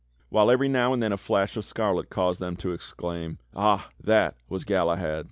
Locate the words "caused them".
2.09-2.55